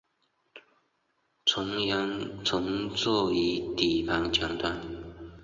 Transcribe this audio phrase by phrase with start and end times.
[1.45, 4.81] 乘员乘坐于底盘前端。